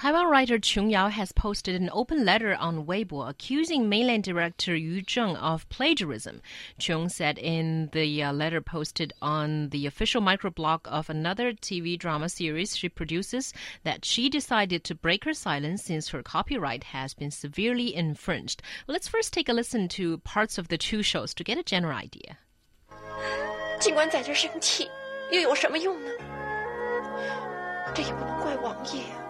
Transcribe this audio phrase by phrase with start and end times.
[0.00, 5.02] Taiwan writer Chung Yao has posted an open letter on Weibo accusing mainland director Yu
[5.02, 6.42] Zheng of plagiarism.
[6.78, 12.28] Chung said in the uh, letter posted on the official microblog of another TV drama
[12.28, 17.30] series she produces that she decided to break her silence since her copyright has been
[17.30, 18.62] severely infringed.
[18.86, 21.96] Let's first take a listen to parts of the two shows to get a general
[21.96, 22.36] idea.
[23.80, 24.90] 尽管在这生气，
[25.32, 26.10] 又有什么用呢？
[27.94, 29.22] 这也不能怪王爷啊！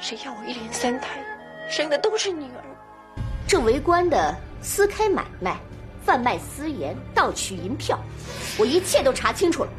[0.00, 1.22] 谁要我一连三胎，
[1.68, 2.64] 生的都是女儿。
[3.46, 5.58] 这为官的私开买卖、
[6.04, 7.98] 贩卖私盐、盗取银票，
[8.58, 9.70] 我一切都查清楚了。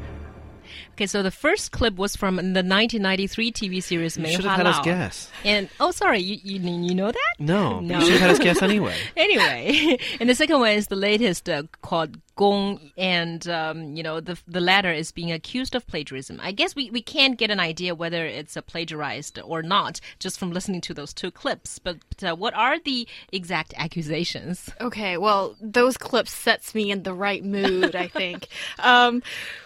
[0.98, 4.67] Okay, so the first clip was from the 1993 TV series You should have had
[4.67, 5.30] us guess.
[5.43, 7.35] And oh, sorry, you you, you know that?
[7.39, 7.98] No, No.
[7.98, 8.95] you should have had us guess anyway.
[9.16, 14.20] anyway, and the second one is the latest uh, called Gong, and um, you know
[14.20, 16.38] the the latter is being accused of plagiarism.
[16.42, 20.38] I guess we, we can't get an idea whether it's a plagiarized or not just
[20.38, 21.78] from listening to those two clips.
[21.78, 24.70] But uh, what are the exact accusations?
[24.80, 28.48] Okay, well, those clips sets me in the right mood, I think.
[28.78, 29.22] um,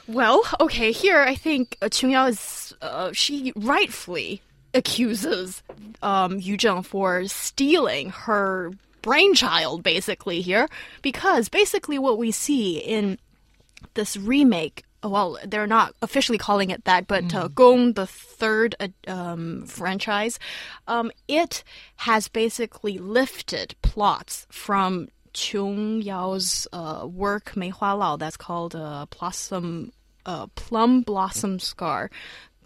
[0.06, 4.42] well, okay, here I think uh, Chung Yao is uh, she rightfully
[4.75, 5.62] accuses
[6.02, 10.69] um, Yu Zheng for stealing her brainchild, basically here,
[11.03, 13.19] because basically what we see in
[13.95, 14.84] this remake.
[15.03, 20.39] Well, they're not officially calling it that, but uh, Gong, the third uh, um, franchise,
[20.89, 21.65] um, it
[21.97, 28.17] has basically lifted plots from Chung Yao's uh, work Mei Hua Lao.
[28.17, 29.92] That's called uh, Blossom,
[30.27, 32.11] uh, Plum Blossom Scar.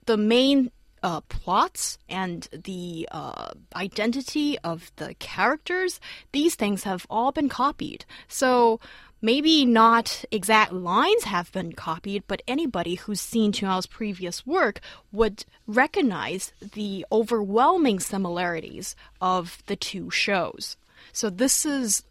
[0.07, 0.73] The main
[1.05, 6.01] uh, plots and the uh, identity of the characters,
[6.33, 8.07] these things have all been copied.
[8.27, 8.81] So
[9.21, 14.81] maybe not exact lines have been copied, but anybody who's seen Chung Yao's previous work
[15.13, 20.79] would recognize the overwhelming similarities of the two shows.
[21.13, 22.03] So this is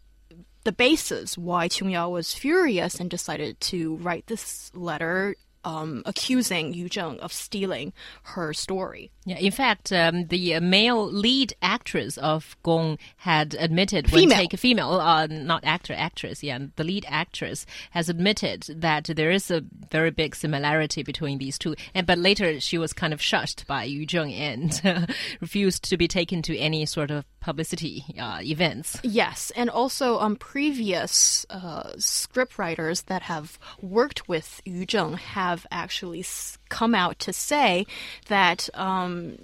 [0.62, 6.74] the basis why Chung Yao was furious and decided to write this letter um, accusing
[6.74, 7.92] Yu Zheng of stealing
[8.22, 9.10] her story.
[9.24, 14.38] Yeah, in fact, um, the male lead actress of Gong had admitted when Female.
[14.38, 16.42] take female, uh, not actor, actress.
[16.42, 21.58] Yeah, the lead actress has admitted that there is a very big similarity between these
[21.58, 21.74] two.
[21.94, 26.08] And but later she was kind of shushed by Yu Zheng and refused to be
[26.08, 28.98] taken to any sort of publicity uh, events.
[29.02, 36.24] Yes, and also um, previous uh, scriptwriters that have worked with Yu Zheng have actually
[36.70, 37.86] come out to say
[38.28, 39.36] that um,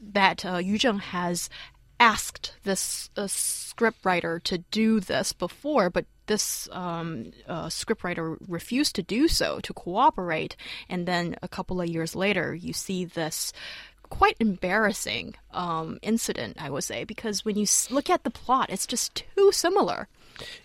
[0.00, 1.50] that uh, Yu Zheng has
[1.98, 9.02] asked this uh, scriptwriter to do this before, but this um, uh, scriptwriter refused to
[9.02, 10.56] do so, to cooperate.
[10.88, 13.52] And then a couple of years later, you see this
[14.10, 18.86] quite embarrassing um, incident, I would say, because when you look at the plot, it's
[18.86, 20.08] just too similar.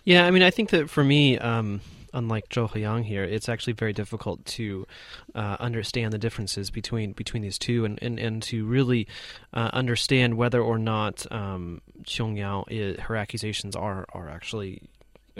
[0.04, 1.80] Yeah, I mean, I think that for me, um,
[2.12, 4.86] unlike Zhou Heyang here, it's actually very difficult to
[5.34, 9.06] uh, understand the differences between between these two, and and, and to really
[9.52, 12.64] uh, understand whether or not um, Qiong Yao
[13.02, 14.82] her accusations are are actually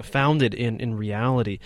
[0.03, 1.59] founded in in reality.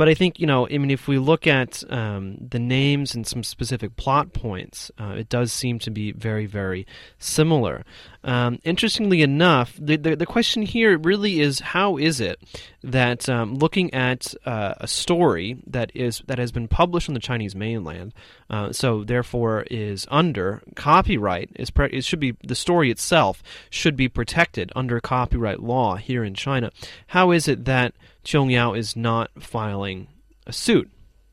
[0.00, 3.26] But I think you know, I mean, if we look at um, the names and
[3.26, 6.86] some specific plot points, uh, it does seem to be very, very
[7.18, 7.84] similar.
[8.24, 12.40] Um, interestingly enough, the, the the question here really is how is it
[12.82, 17.20] that um, looking at uh, a story that is that has been published on the
[17.20, 18.14] Chinese mainland,
[18.48, 23.96] uh, so therefore is under copyright, is pre- it should be the story itself should
[23.96, 26.70] be protected under copyright law here in China.
[27.08, 27.92] How is it that
[28.24, 30.08] Qiong Yao is not filing
[30.46, 30.90] a suit,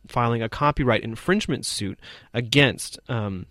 [0.08, 2.00] filing a copyright infringement suit
[2.34, 3.46] against um,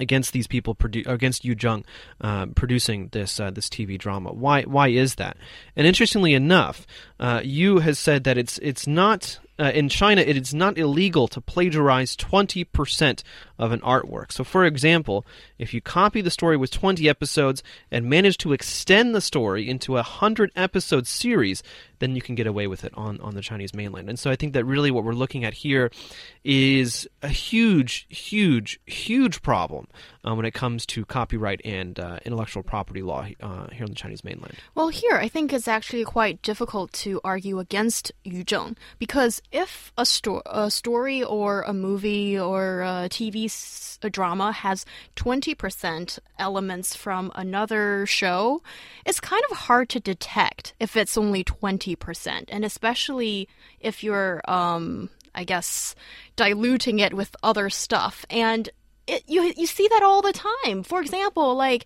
[0.00, 1.84] against these people produ- against Yu Zheng
[2.20, 4.32] uh, producing this uh, this TV drama.
[4.32, 5.36] Why why is that?
[5.76, 6.86] And interestingly enough,
[7.20, 9.38] uh, Yu has said that it's it's not.
[9.58, 13.22] Uh, in China, it is not illegal to plagiarize 20%
[13.58, 14.32] of an artwork.
[14.32, 15.26] So, for example,
[15.58, 19.92] if you copy the story with 20 episodes and manage to extend the story into
[19.92, 21.62] a 100 episode series,
[21.98, 24.08] then you can get away with it on, on the Chinese mainland.
[24.08, 25.90] And so I think that really what we're looking at here
[26.44, 29.86] is a huge, huge, huge problem
[30.26, 33.94] uh, when it comes to copyright and uh, intellectual property law uh, here on the
[33.94, 34.54] Chinese mainland.
[34.74, 39.92] Well, here I think it's actually quite difficult to argue against Yu Zheng because if
[39.98, 44.84] a, sto- a story or a movie or a TV s- a drama has
[45.16, 48.62] 20% elements from another show,
[49.04, 52.44] it's kind of hard to detect if it's only 20%.
[52.48, 53.48] And especially
[53.80, 55.94] if you're, um, I guess,
[56.36, 58.24] diluting it with other stuff.
[58.30, 58.68] And
[59.06, 60.82] it, you you see that all the time.
[60.82, 61.84] For example, like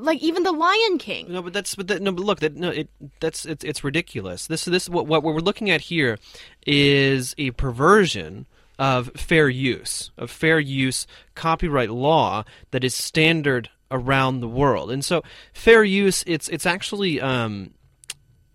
[0.00, 1.32] like even the Lion King.
[1.32, 2.88] No, but that's but that, no, but look, that no, it
[3.20, 4.46] that's it's it's ridiculous.
[4.46, 6.18] This this what what we're looking at here
[6.66, 8.46] is a perversion
[8.78, 14.90] of fair use of fair use copyright law that is standard around the world.
[14.90, 17.72] And so fair use it's it's actually um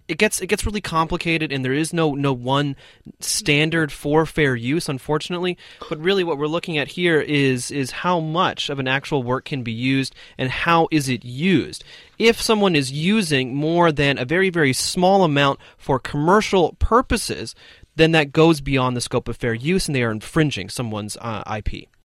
[0.07, 2.75] it gets it gets really complicated and there is no no one
[3.19, 5.57] standard for fair use unfortunately.
[5.89, 9.45] But really what we're looking at here is is how much of an actual work
[9.45, 11.83] can be used and how is it used?
[12.19, 17.55] If someone is using more than a very very small amount for commercial purposes
[17.95, 21.43] then that goes beyond the scope of fair use and they are infringing someone's uh,
[21.57, 21.87] IP